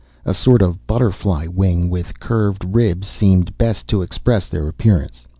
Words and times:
(A 0.25 0.33
sort 0.33 0.63
of 0.63 0.87
butterfly 0.87 1.45
wing 1.45 1.87
with 1.87 2.19
curved 2.19 2.65
ribs 2.65 3.07
seems 3.07 3.51
best 3.51 3.87
to 3.89 4.01
express 4.01 4.47
their 4.47 4.67
appearance.) 4.67 5.27